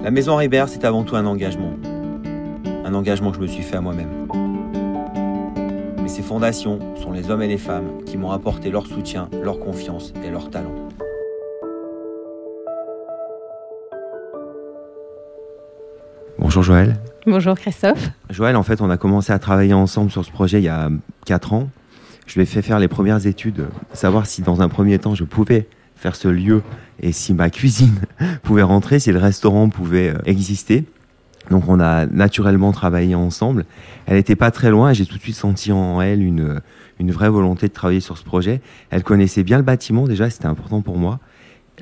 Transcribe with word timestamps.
La 0.00 0.12
maison 0.12 0.36
Ribert, 0.36 0.68
c'est 0.68 0.84
avant 0.84 1.02
tout 1.02 1.16
un 1.16 1.26
engagement. 1.26 1.72
Un 2.84 2.94
engagement 2.94 3.30
que 3.30 3.36
je 3.36 3.42
me 3.42 3.46
suis 3.48 3.64
fait 3.64 3.76
à 3.76 3.80
moi-même. 3.80 4.28
Mais 6.00 6.08
ces 6.08 6.22
fondations 6.22 6.78
sont 6.96 7.10
les 7.10 7.30
hommes 7.30 7.42
et 7.42 7.48
les 7.48 7.58
femmes 7.58 8.04
qui 8.06 8.16
m'ont 8.16 8.30
apporté 8.30 8.70
leur 8.70 8.86
soutien, 8.86 9.28
leur 9.42 9.58
confiance 9.58 10.14
et 10.24 10.30
leur 10.30 10.50
talent. 10.50 10.74
Bonjour 16.38 16.62
Joël. 16.62 16.96
Bonjour 17.26 17.56
Christophe. 17.56 18.10
Joël, 18.30 18.54
en 18.54 18.62
fait, 18.62 18.80
on 18.80 18.90
a 18.90 18.96
commencé 18.96 19.32
à 19.32 19.40
travailler 19.40 19.74
ensemble 19.74 20.12
sur 20.12 20.24
ce 20.24 20.30
projet 20.30 20.60
il 20.60 20.64
y 20.64 20.68
a 20.68 20.90
4 21.26 21.52
ans. 21.54 21.68
Je 22.26 22.34
lui 22.34 22.42
ai 22.42 22.46
fait 22.46 22.62
faire 22.62 22.78
les 22.78 22.88
premières 22.88 23.26
études, 23.26 23.66
savoir 23.92 24.26
si 24.26 24.42
dans 24.42 24.62
un 24.62 24.68
premier 24.68 24.98
temps 24.98 25.16
je 25.16 25.24
pouvais 25.24 25.66
faire 25.98 26.16
ce 26.16 26.28
lieu 26.28 26.62
et 27.00 27.12
si 27.12 27.34
ma 27.34 27.50
cuisine 27.50 28.00
pouvait 28.42 28.62
rentrer, 28.62 28.98
si 28.98 29.12
le 29.12 29.18
restaurant 29.18 29.68
pouvait 29.68 30.10
euh, 30.10 30.18
exister. 30.24 30.84
Donc 31.50 31.68
on 31.68 31.80
a 31.80 32.06
naturellement 32.06 32.72
travaillé 32.72 33.14
ensemble. 33.14 33.64
Elle 34.06 34.16
n'était 34.16 34.36
pas 34.36 34.50
très 34.50 34.70
loin 34.70 34.90
et 34.90 34.94
j'ai 34.94 35.06
tout 35.06 35.16
de 35.16 35.22
suite 35.22 35.34
senti 35.34 35.72
en 35.72 36.00
elle 36.00 36.22
une, 36.22 36.60
une 36.98 37.10
vraie 37.10 37.30
volonté 37.30 37.68
de 37.68 37.72
travailler 37.72 38.00
sur 38.00 38.18
ce 38.18 38.24
projet. 38.24 38.60
Elle 38.90 39.02
connaissait 39.02 39.42
bien 39.42 39.56
le 39.56 39.64
bâtiment 39.64 40.06
déjà, 40.06 40.30
c'était 40.30 40.46
important 40.46 40.82
pour 40.82 40.98
moi. 40.98 41.20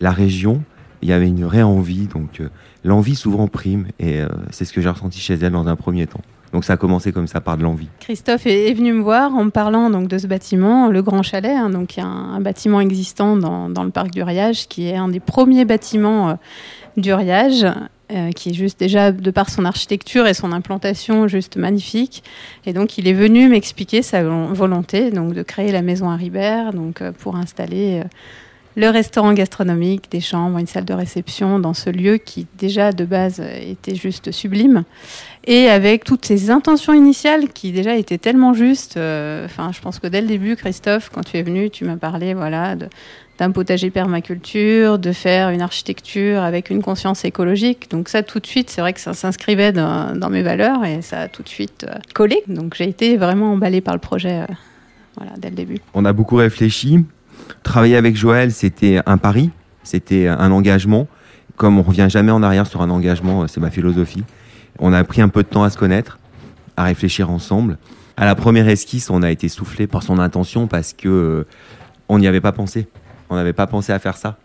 La 0.00 0.12
région, 0.12 0.62
il 1.02 1.08
y 1.08 1.12
avait 1.12 1.28
une 1.28 1.44
vraie 1.44 1.62
envie, 1.62 2.06
donc 2.06 2.40
euh, 2.40 2.48
l'envie 2.84 3.16
souvent 3.16 3.48
prime 3.48 3.86
et 3.98 4.20
euh, 4.20 4.28
c'est 4.50 4.64
ce 4.64 4.72
que 4.72 4.80
j'ai 4.80 4.88
ressenti 4.88 5.20
chez 5.20 5.34
elle 5.34 5.52
dans 5.52 5.66
un 5.66 5.76
premier 5.76 6.06
temps. 6.06 6.22
Donc 6.56 6.64
ça 6.64 6.72
a 6.72 6.76
commencé 6.78 7.12
comme 7.12 7.26
ça 7.26 7.42
par 7.42 7.58
de 7.58 7.64
l'envie. 7.64 7.88
Christophe 8.00 8.46
est, 8.46 8.72
venu 8.72 8.94
me 8.94 9.02
voir 9.02 9.34
en 9.34 9.44
me 9.44 9.50
parlant 9.50 9.90
donc 9.90 10.08
de 10.08 10.16
ce 10.16 10.26
bâtiment, 10.26 10.88
le 10.88 11.02
Grand 11.02 11.22
Chalet, 11.22 11.54
hein, 11.54 11.68
donc 11.68 11.98
un, 11.98 12.40
bâtiment 12.40 12.80
existant 12.80 13.36
dans, 13.36 13.68
dans, 13.68 13.84
le 13.84 13.90
parc 13.90 14.10
du 14.10 14.22
Riage 14.22 14.66
qui 14.66 14.88
est 14.88 14.96
un 14.96 15.08
des 15.08 15.20
premiers 15.20 15.66
bâtiments 15.66 16.30
euh, 16.30 16.34
du 16.96 17.12
Riage. 17.12 17.66
Euh, 18.12 18.30
qui 18.30 18.50
est 18.50 18.52
juste 18.52 18.78
déjà 18.78 19.10
de 19.10 19.30
par 19.32 19.50
son 19.50 19.64
architecture 19.64 20.28
et 20.28 20.34
son 20.34 20.52
implantation 20.52 21.26
juste 21.26 21.56
magnifique. 21.56 22.22
Et 22.64 22.72
donc 22.72 22.98
il 22.98 23.08
est 23.08 23.12
venu 23.12 23.48
m'expliquer 23.48 24.00
sa 24.00 24.22
volonté 24.22 25.10
donc 25.10 25.34
de 25.34 25.42
créer 25.42 25.72
la 25.72 25.82
maison 25.82 26.08
à 26.08 26.14
Ribert 26.14 26.72
donc 26.72 27.02
euh, 27.02 27.10
pour 27.10 27.34
installer 27.34 28.02
euh, 28.04 28.08
le 28.76 28.90
restaurant 28.90 29.32
gastronomique, 29.32 30.10
des 30.10 30.20
chambres, 30.20 30.58
une 30.58 30.66
salle 30.66 30.84
de 30.84 30.92
réception 30.92 31.58
dans 31.58 31.72
ce 31.72 31.88
lieu 31.88 32.18
qui 32.18 32.46
déjà 32.58 32.92
de 32.92 33.06
base 33.06 33.40
était 33.40 33.94
juste 33.94 34.30
sublime. 34.30 34.84
Et 35.46 35.68
avec 35.68 36.04
toutes 36.04 36.26
ces 36.26 36.50
intentions 36.50 36.92
initiales 36.92 37.48
qui 37.48 37.72
déjà 37.72 37.96
étaient 37.96 38.18
tellement 38.18 38.52
justes. 38.52 38.96
Euh, 38.98 39.48
je 39.48 39.80
pense 39.80 39.98
que 39.98 40.06
dès 40.06 40.20
le 40.20 40.26
début, 40.26 40.56
Christophe, 40.56 41.08
quand 41.12 41.22
tu 41.24 41.38
es 41.38 41.42
venu, 41.42 41.70
tu 41.70 41.84
m'as 41.84 41.96
parlé 41.96 42.34
voilà, 42.34 42.74
d'un 43.38 43.50
potager 43.50 43.90
permaculture, 43.90 44.98
de 44.98 45.12
faire 45.12 45.48
une 45.50 45.62
architecture 45.62 46.42
avec 46.42 46.68
une 46.68 46.82
conscience 46.82 47.24
écologique. 47.24 47.90
Donc 47.90 48.10
ça, 48.10 48.22
tout 48.22 48.40
de 48.40 48.46
suite, 48.46 48.68
c'est 48.68 48.82
vrai 48.82 48.92
que 48.92 49.00
ça 49.00 49.14
s'inscrivait 49.14 49.72
dans, 49.72 50.18
dans, 50.18 50.28
mes 50.28 50.42
valeurs 50.42 50.84
et 50.84 51.00
ça 51.00 51.20
a 51.20 51.28
tout 51.28 51.42
de 51.42 51.48
suite 51.48 51.86
euh, 51.88 51.94
collé. 52.14 52.42
Donc 52.46 52.74
j'ai 52.74 52.88
été 52.88 53.16
vraiment 53.16 53.52
emballée 53.52 53.80
par 53.80 53.94
le 53.94 54.00
projet 54.00 54.42
euh, 54.42 54.54
voilà, 55.16 55.32
dès 55.38 55.48
le 55.48 55.56
début. 55.56 55.78
On 55.94 56.04
a 56.04 56.12
beaucoup 56.12 56.36
réfléchi. 56.36 57.04
Travailler 57.62 57.96
avec 57.96 58.16
Joël, 58.16 58.52
c'était 58.52 59.00
un 59.06 59.18
pari, 59.18 59.50
c'était 59.82 60.28
un 60.28 60.50
engagement. 60.50 61.08
Comme 61.56 61.78
on 61.78 61.82
revient 61.82 62.06
jamais 62.08 62.32
en 62.32 62.42
arrière 62.42 62.66
sur 62.66 62.82
un 62.82 62.90
engagement, 62.90 63.46
c'est 63.48 63.60
ma 63.60 63.70
philosophie. 63.70 64.24
On 64.78 64.92
a 64.92 65.02
pris 65.04 65.22
un 65.22 65.28
peu 65.28 65.42
de 65.42 65.48
temps 65.48 65.64
à 65.64 65.70
se 65.70 65.78
connaître, 65.78 66.18
à 66.76 66.84
réfléchir 66.84 67.30
ensemble. 67.30 67.78
À 68.16 68.24
la 68.24 68.34
première 68.34 68.68
esquisse, 68.68 69.10
on 69.10 69.22
a 69.22 69.30
été 69.30 69.48
soufflé 69.48 69.86
par 69.86 70.02
son 70.02 70.18
intention 70.18 70.66
parce 70.66 70.92
que 70.92 71.08
euh, 71.08 71.46
on 72.08 72.18
n'y 72.18 72.26
avait 72.26 72.40
pas 72.40 72.52
pensé. 72.52 72.88
On 73.30 73.36
n'avait 73.36 73.52
pas 73.52 73.66
pensé 73.66 73.92
à 73.92 73.98
faire 73.98 74.16
ça. 74.16 74.38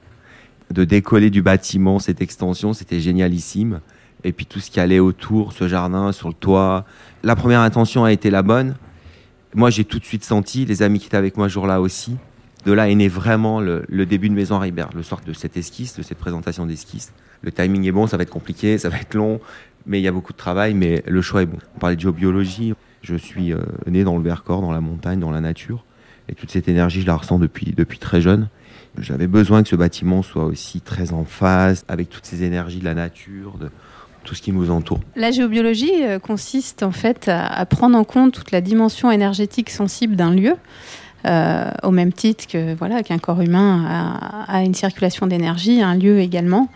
De 0.71 0.83
décoller 0.85 1.29
du 1.29 1.41
bâtiment 1.41 1.99
cette 1.99 2.21
extension, 2.21 2.73
c'était 2.73 2.99
génialissime. 2.99 3.81
Et 4.23 4.31
puis 4.31 4.45
tout 4.45 4.59
ce 4.59 4.71
qui 4.71 4.79
allait 4.79 4.99
autour, 4.99 5.53
ce 5.53 5.67
jardin, 5.67 6.11
sur 6.11 6.27
le 6.27 6.33
toit. 6.33 6.85
La 7.23 7.35
première 7.35 7.61
intention 7.61 8.03
a 8.03 8.11
été 8.11 8.29
la 8.29 8.41
bonne. 8.41 8.75
Moi, 9.53 9.69
j'ai 9.69 9.83
tout 9.83 9.99
de 9.99 10.05
suite 10.05 10.23
senti, 10.23 10.65
les 10.65 10.81
amis 10.81 10.99
qui 10.99 11.07
étaient 11.07 11.17
avec 11.17 11.37
moi 11.37 11.49
ce 11.49 11.53
jour-là 11.53 11.81
aussi, 11.81 12.15
de 12.65 12.71
là 12.71 12.89
est 12.89 12.95
né 12.95 13.07
vraiment 13.07 13.59
le, 13.59 14.05
début 14.05 14.29
de 14.29 14.33
Maison 14.33 14.59
Ribert, 14.59 14.89
le 14.95 15.03
soir 15.03 15.21
de 15.25 15.33
cette 15.33 15.57
esquisse, 15.57 15.95
de 15.97 16.03
cette 16.03 16.17
présentation 16.17 16.65
d'esquisse. 16.65 17.13
Le 17.41 17.51
timing 17.51 17.85
est 17.85 17.91
bon, 17.91 18.07
ça 18.07 18.17
va 18.17 18.23
être 18.23 18.29
compliqué, 18.29 18.77
ça 18.77 18.89
va 18.89 18.97
être 18.97 19.15
long, 19.15 19.39
mais 19.85 19.99
il 19.99 20.03
y 20.03 20.07
a 20.07 20.11
beaucoup 20.11 20.33
de 20.33 20.37
travail, 20.37 20.73
mais 20.73 21.03
le 21.07 21.21
choix 21.21 21.41
est 21.41 21.47
bon. 21.47 21.57
On 21.75 21.79
parlait 21.79 21.95
de 21.95 22.01
géobiologie, 22.01 22.73
je 23.01 23.15
suis 23.15 23.51
euh, 23.51 23.59
né 23.87 24.03
dans 24.03 24.17
le 24.17 24.23
Vercors, 24.23 24.61
dans 24.61 24.71
la 24.71 24.81
montagne, 24.81 25.19
dans 25.19 25.31
la 25.31 25.41
nature, 25.41 25.83
et 26.29 26.35
toute 26.35 26.51
cette 26.51 26.67
énergie, 26.67 27.01
je 27.01 27.07
la 27.07 27.15
ressens 27.15 27.39
depuis, 27.39 27.73
depuis 27.75 27.97
très 27.97 28.21
jeune. 28.21 28.47
J'avais 28.97 29.27
besoin 29.27 29.63
que 29.63 29.69
ce 29.69 29.75
bâtiment 29.75 30.21
soit 30.21 30.45
aussi 30.45 30.81
très 30.81 31.13
en 31.13 31.23
phase 31.23 31.83
avec 31.87 32.09
toutes 32.09 32.25
ces 32.25 32.43
énergies 32.43 32.79
de 32.79 32.85
la 32.85 32.93
nature, 32.93 33.57
de 33.57 33.69
tout 34.23 34.35
ce 34.35 34.41
qui 34.43 34.51
nous 34.51 34.69
entoure. 34.69 34.99
La 35.15 35.31
géobiologie 35.31 36.03
euh, 36.03 36.19
consiste 36.19 36.83
en 36.83 36.91
fait 36.91 37.27
à 37.27 37.65
prendre 37.65 37.97
en 37.97 38.03
compte 38.03 38.33
toute 38.33 38.51
la 38.51 38.61
dimension 38.61 39.09
énergétique 39.09 39.71
sensible 39.71 40.15
d'un 40.15 40.31
lieu 40.31 40.53
euh, 41.27 41.69
au 41.83 41.91
même 41.91 42.11
titre 42.13 42.47
que 42.47 42.73
voilà 42.73 43.03
qu'un 43.03 43.19
corps 43.19 43.41
humain 43.41 44.19
a, 44.47 44.63
une 44.63 44.73
circulation 44.73 45.27
d'énergie, 45.27 45.81
un 45.81 45.95
lieu 45.95 46.19
également, 46.19 46.67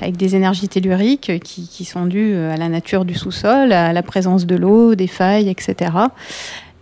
avec 0.00 0.16
des 0.16 0.36
énergies 0.36 0.68
telluriques 0.68 1.40
qui, 1.42 1.68
qui 1.68 1.84
sont 1.84 2.06
dues 2.06 2.36
à 2.36 2.56
la 2.56 2.68
nature 2.68 3.04
du 3.04 3.14
sous-sol, 3.14 3.72
à 3.72 3.92
la 3.92 4.02
présence 4.02 4.46
de 4.46 4.56
l'eau, 4.56 4.94
des 4.94 5.06
failles, 5.06 5.48
etc. 5.48 5.90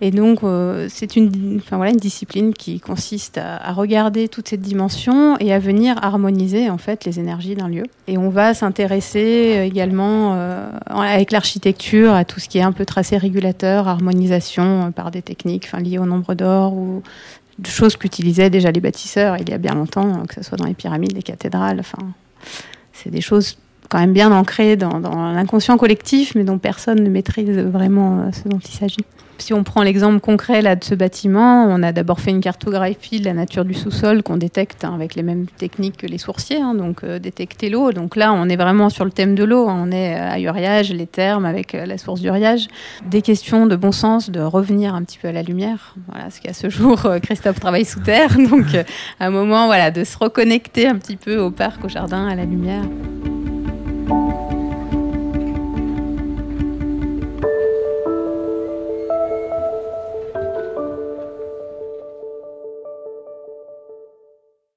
Et 0.01 0.11
donc, 0.11 0.43
euh, 0.43 0.89
c'est 0.91 1.17
une, 1.17 1.57
enfin, 1.57 1.77
voilà, 1.77 1.91
une 1.91 1.97
discipline 1.97 2.53
qui 2.53 2.81
consiste 2.81 3.39
à, 3.39 3.73
regarder 3.73 4.29
toute 4.29 4.49
cette 4.49 4.61
dimension 4.61 5.39
et 5.39 5.53
à 5.55 5.59
venir 5.59 5.97
harmoniser 6.03 6.69
en 6.69 6.77
fait 6.77 7.05
les 7.05 7.19
énergies 7.19 7.55
d'un 7.55 7.69
lieu. 7.69 7.85
Et 8.07 8.19
on 8.19 8.29
va 8.29 8.53
s'intéresser 8.53 9.55
euh, 9.57 9.65
également 9.65 10.35
euh, 10.35 10.71
avec 10.91 11.33
l'architecture 11.33 12.13
à 12.13 12.25
tout 12.25 12.41
ce 12.41 12.49
qui 12.49 12.59
est 12.59 12.63
un 12.63 12.73
peu 12.73 12.85
tracé 12.85 13.17
régulateur, 13.17 13.89
harmonisation 13.89 14.93
par 14.93 15.11
des 15.11 15.23
techniques 15.23 15.73
liées 15.73 15.99
au 15.99 16.07
nombre 16.07 16.35
d'or 16.35 16.75
ou 16.75 17.03
de 17.59 17.69
choses 17.69 17.97
qu'utilisaient 17.97 18.51
déjà 18.51 18.71
les 18.71 18.81
bâtisseurs 18.81 19.39
il 19.39 19.49
y 19.49 19.55
a 19.55 19.59
bien 19.59 19.75
longtemps, 19.75 20.25
que 20.27 20.35
ce 20.35 20.43
soit 20.43 20.59
dans 20.59 20.67
les 20.67 20.75
pyramides, 20.75 21.15
les 21.15 21.23
cathédrales. 21.23 21.81
Enfin, 21.81 22.07
c'est 22.93 23.11
des 23.11 23.23
choses 23.23 23.57
quand 23.89 23.99
même 23.99 24.13
bien 24.13 24.33
ancrées 24.33 24.77
dans, 24.77 25.01
l'inconscient 25.33 25.77
collectif, 25.77 26.35
mais 26.35 26.45
dont 26.45 26.59
personne 26.59 27.03
ne 27.03 27.11
maîtrise 27.11 27.59
vraiment 27.59 28.31
ce 28.33 28.49
dont 28.49 28.59
il 28.59 28.73
s'agit. 28.73 29.05
Si 29.39 29.53
on 29.53 29.65
prend 29.65 29.83
l'exemple 29.83 30.21
concret 30.21 30.63
là, 30.63 30.77
de 30.77 30.85
ce 30.85 30.95
bâtiment, 30.95 31.67
on 31.69 31.83
a 31.83 31.93
d'abord 31.93 32.21
fait 32.21 32.31
une 32.31 32.41
cartographie 32.41 33.21
de 33.21 33.25
la 33.27 33.35
nature 33.35 33.65
du 33.65 33.75
sous-sol 33.75 34.23
qu'on 34.23 34.39
détecte 34.39 34.85
hein, 34.85 34.95
avec 34.95 35.15
les 35.15 35.23
mêmes 35.23 35.47
techniques 35.47 35.99
que 35.99 36.07
les 36.07 36.19
sourciers, 36.19 36.61
hein, 36.61 36.75
donc 36.75 37.05
euh, 37.05 37.19
détecter 37.19 37.69
l'eau. 37.69 37.93
Donc 37.93 38.17
là, 38.17 38.33
on 38.33 38.49
est 38.49 38.57
vraiment 38.57 38.89
sur 38.89 39.05
le 39.05 39.11
thème 39.11 39.35
de 39.35 39.45
l'eau. 39.45 39.69
Hein. 39.69 39.83
on 39.87 39.93
est 39.93 40.15
à 40.15 40.41
Uriage, 40.41 40.91
les 40.91 41.07
termes 41.07 41.45
avec 41.45 41.75
euh, 41.75 41.85
la 41.85 41.99
source 41.99 42.21
d'Uriage. 42.21 42.69
Des 43.05 43.21
questions 43.21 43.67
de 43.67 43.77
bon 43.77 43.93
sens, 43.93 44.31
de 44.31 44.41
revenir 44.41 44.95
un 44.95 45.03
petit 45.03 45.19
peu 45.19 45.29
à 45.29 45.33
la 45.33 45.43
lumière. 45.43 45.95
Voilà, 46.09 46.25
parce 46.25 46.41
qu'à 46.41 46.55
ce 46.55 46.71
jour, 46.71 47.05
euh, 47.05 47.19
Christophe 47.19 47.61
travaille 47.61 47.85
sous 47.85 48.01
terre. 48.01 48.37
Donc 48.51 48.67
un 49.21 49.31
moment, 49.31 49.67
voilà, 49.67 49.91
de 49.91 50.05
se 50.05 50.17
reconnecter 50.17 50.89
un 50.89 50.97
petit 50.97 51.17
peu 51.17 51.39
au 51.39 51.51
parc, 51.51 51.85
au 51.85 51.89
jardin, 51.89 52.27
à 52.27 52.35
la 52.35 52.45
lumière. 52.45 52.85